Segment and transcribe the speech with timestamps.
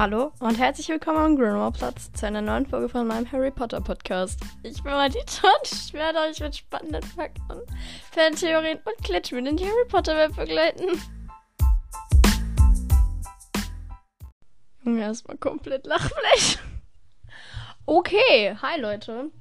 [0.00, 4.38] Hallo und herzlich willkommen am Grimmauld-Platz zu einer neuen Folge von meinem Harry Potter Podcast.
[4.62, 7.62] Ich bin Madita und ich werde euch mit spannenden Fakten,
[8.12, 11.02] Fantheorien und Klitschmühlen in die Harry Potter Welt begleiten.
[14.86, 16.58] Erstmal komplett Lachfleisch.
[17.84, 19.32] Okay, hi Leute.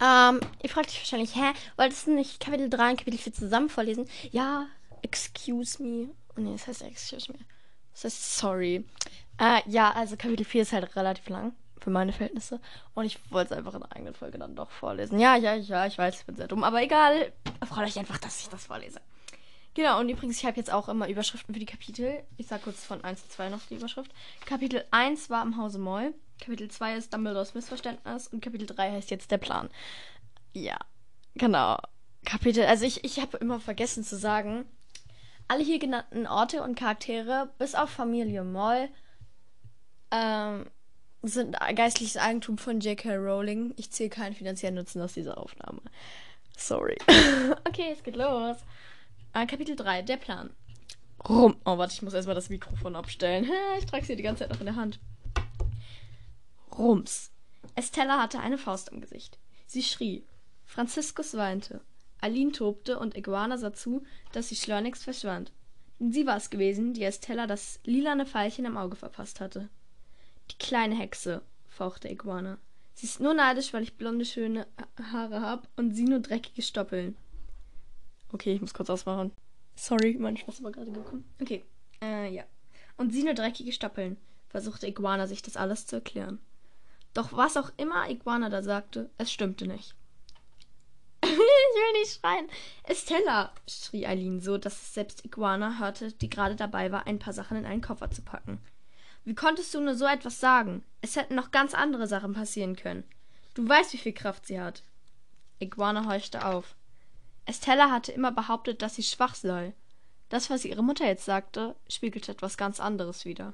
[0.00, 3.68] Ähm, ihr fragt euch wahrscheinlich, hä, wolltest du nicht Kapitel 3 und Kapitel 4 zusammen
[3.68, 4.08] vorlesen?
[4.32, 4.66] Ja,
[5.02, 6.08] excuse me.
[6.36, 7.38] Oh, nee, das heißt excuse me.
[7.92, 8.84] Das heißt sorry.
[9.38, 12.60] Äh, ja, also Kapitel 4 ist halt relativ lang für meine Verhältnisse.
[12.94, 15.20] Und ich wollte es einfach in einer eigenen Folge dann doch vorlesen.
[15.20, 16.64] Ja, ja, ja, ich weiß, ich bin sehr dumm.
[16.64, 17.32] Aber egal.
[17.66, 19.00] Freut euch einfach, dass ich das vorlese.
[19.74, 22.24] Genau, und übrigens, ich habe jetzt auch immer Überschriften für die Kapitel.
[22.38, 24.10] Ich sage kurz von 1 zu 2 noch die Überschrift.
[24.46, 26.14] Kapitel 1 war im Hause Moll.
[26.40, 28.28] Kapitel 2 ist Dumbledores Missverständnis.
[28.28, 29.68] Und Kapitel 3 heißt jetzt der Plan.
[30.54, 30.78] Ja,
[31.34, 31.78] genau.
[32.24, 34.64] Kapitel, also ich, ich habe immer vergessen zu sagen,
[35.46, 38.88] alle hier genannten Orte und Charaktere, bis auf Familie Moll,
[40.10, 40.66] ähm,
[41.22, 43.16] sind geistliches Eigentum von J.K.
[43.16, 43.74] Rowling.
[43.76, 45.80] Ich zähle keinen finanziellen Nutzen aus dieser Aufnahme.
[46.56, 46.96] Sorry.
[47.68, 48.56] okay, es geht los.
[49.34, 50.50] Äh, Kapitel 3, der Plan.
[51.28, 51.56] Rum.
[51.64, 53.50] Oh, warte, ich muss erstmal das Mikrofon abstellen.
[53.78, 55.00] Ich trage es hier die ganze Zeit noch in der Hand.
[56.76, 57.30] Rums.
[57.74, 59.38] Estella hatte eine Faust im Gesicht.
[59.66, 60.24] Sie schrie.
[60.64, 61.80] Franziskus weinte.
[62.20, 65.52] Aline tobte und Iguana sah zu, dass sie schleunigst verschwand.
[65.98, 69.68] Sie war es gewesen, die Estella das lilane Pfeilchen im Auge verpasst hatte.
[70.50, 72.58] Die kleine Hexe, fauchte Iguana.
[72.94, 74.66] Sie ist nur neidisch, weil ich blonde, schöne
[75.12, 77.16] Haare hab und sie nur dreckige Stoppeln.
[78.32, 79.32] Okay, ich muss kurz ausmachen.
[79.74, 81.24] Sorry, mein Spaß war gerade gekommen.
[81.40, 81.64] Okay,
[82.02, 82.44] äh, ja.
[82.96, 84.16] Und sie nur dreckige Stoppeln,
[84.48, 86.38] versuchte Iguana sich das alles zu erklären.
[87.12, 89.94] Doch was auch immer Iguana da sagte, es stimmte nicht.
[91.22, 92.48] ich will nicht schreien.
[92.84, 97.58] Estella, schrie Eileen so, dass selbst Iguana hörte, die gerade dabei war, ein paar Sachen
[97.58, 98.58] in einen Koffer zu packen.
[99.26, 100.84] Wie konntest du nur so etwas sagen?
[101.00, 103.02] Es hätten noch ganz andere Sachen passieren können.
[103.54, 104.84] Du weißt, wie viel Kraft sie hat.
[105.58, 106.76] Iguana horchte auf.
[107.44, 109.74] Estella hatte immer behauptet, dass sie schwach sei.
[110.28, 113.52] Das, was ihre Mutter jetzt sagte, spiegelte etwas ganz anderes wider.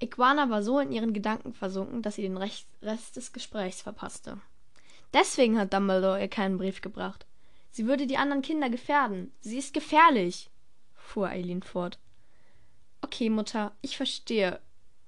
[0.00, 4.38] Iguana war so in ihren Gedanken versunken, dass sie den Rest des Gesprächs verpasste.
[5.14, 7.24] Deswegen hat Dumbledore ihr keinen Brief gebracht.
[7.70, 9.32] Sie würde die anderen Kinder gefährden.
[9.40, 10.50] Sie ist gefährlich,
[10.94, 11.98] fuhr Eileen fort.
[13.04, 14.60] Okay, Mutter, ich verstehe.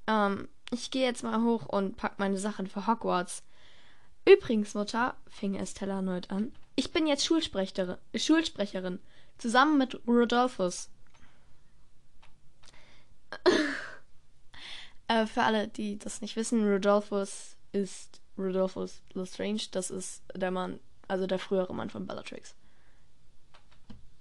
[0.06, 3.42] Ähm, ich gehe jetzt mal hoch und pack meine Sachen für Hogwarts.
[4.26, 9.00] Übrigens, Mutter, fing Estella erneut an, ich bin jetzt Schulsprecherin, Schulsprecherin
[9.38, 10.90] zusammen mit Rodolphus.
[15.08, 19.62] äh, für alle, die das nicht wissen, Rodolphus ist Rodolphus Lestrange.
[19.70, 22.54] Das ist der Mann, also der frühere Mann von Bellatrix.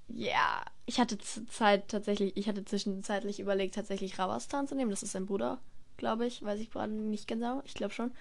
[0.07, 4.91] Ja, ich hatte Zeit tatsächlich, ich hatte zwischenzeitlich überlegt, tatsächlich Ravastan zu nehmen.
[4.91, 5.59] Das ist sein Bruder,
[5.97, 6.43] glaube ich.
[6.43, 7.61] Weiß ich gerade nicht genau.
[7.65, 8.11] Ich glaube schon.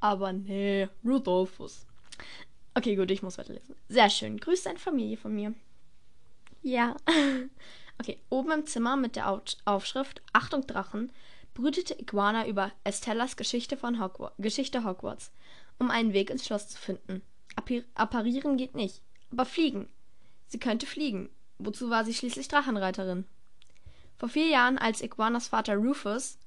[0.00, 1.86] Aber nee, Rudolphus.
[2.74, 3.74] Okay, gut, ich muss weiterlesen.
[3.88, 4.38] Sehr schön.
[4.38, 5.54] Grüß deine Familie von mir.
[6.62, 6.96] Ja.
[8.00, 11.10] Okay, oben im Zimmer mit der Aufschrift Achtung Drachen
[11.54, 15.32] brütete Iguana über Estellas Geschichte von Hogwarts, Geschichte Hogwarts,
[15.80, 17.22] um einen Weg ins Schloss zu finden.
[17.96, 19.02] Apparieren geht nicht,
[19.32, 19.88] aber fliegen.
[20.46, 21.28] Sie könnte fliegen.
[21.58, 23.24] Wozu war sie schließlich Drachenreiterin?
[24.16, 26.38] Vor vier Jahren, als Iguanas Vater Rufus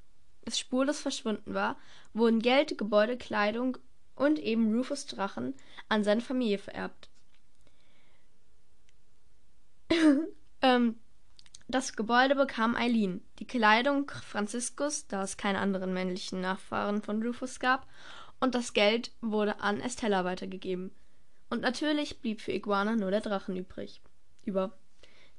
[0.49, 1.77] spurlos verschwunden war,
[2.13, 3.77] wurden Geld, Gebäude, Kleidung
[4.15, 5.53] und eben Rufus Drachen
[5.87, 7.09] an seine Familie vererbt.
[10.61, 10.95] ähm,
[11.67, 17.59] das Gebäude bekam Eileen, die Kleidung Franziskus, da es keine anderen männlichen Nachfahren von Rufus
[17.59, 17.87] gab,
[18.41, 20.91] und das Geld wurde an Estella weitergegeben.
[21.49, 24.01] Und natürlich blieb für Iguana nur der Drachen übrig.
[24.43, 24.73] Über.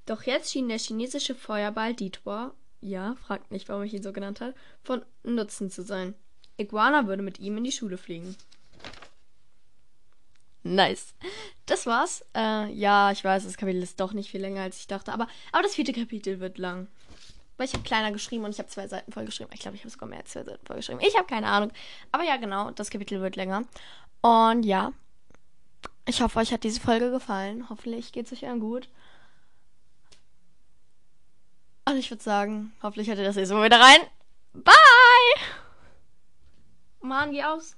[0.07, 4.41] Doch jetzt schien der chinesische Feuerball Dietwar, ja, fragt nicht, warum ich ihn so genannt
[4.41, 6.15] habe, von Nutzen zu sein.
[6.57, 8.37] Iguana würde mit ihm in die Schule fliegen.
[10.65, 11.15] Nice.
[11.67, 12.25] Das war's.
[12.37, 15.13] Äh, ja, ich weiß, das Kapitel ist doch nicht viel länger, als ich dachte.
[15.13, 16.89] Aber, aber das vierte Kapitel wird lang.
[17.57, 19.51] Weil ich habe kleiner geschrieben und ich habe zwei Seiten voll geschrieben.
[19.53, 21.01] Ich glaube, ich habe sogar mehr als zwei Seiten voll geschrieben.
[21.03, 21.73] Ich habe keine Ahnung.
[22.13, 23.65] Aber ja, genau, das Kapitel wird länger.
[24.21, 24.93] Und ja,
[26.07, 27.69] ich hoffe, euch hat diese Folge gefallen.
[27.69, 28.89] Hoffentlich geht es euch allen gut.
[31.85, 34.01] Und ich würde sagen, hoffentlich hört ihr das nächste Mal wieder rein.
[34.53, 34.73] Bye!
[37.01, 37.77] Mann, geh aus.